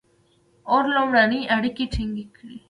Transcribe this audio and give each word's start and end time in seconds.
•اور 0.71 0.83
لومړنۍ 0.95 1.41
اړیکې 1.55 1.85
ټینګې 1.93 2.25
کړې. 2.35 2.55